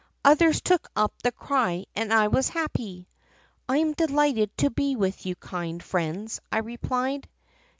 Others 0.25 0.61
took 0.61 0.87
up 0.95 1.13
the 1.21 1.31
cry 1.31 1.85
and 1.95 2.11
I 2.11 2.27
was 2.27 2.49
happy." 2.49 3.07
'I 3.69 3.77
am 3.77 3.93
delighted 3.93 4.49
to 4.57 4.71
be 4.71 4.95
with 4.95 5.27
you, 5.27 5.35
kind 5.35 5.83
friends,' 5.83 6.39
I 6.51 6.57
replied. 6.57 7.29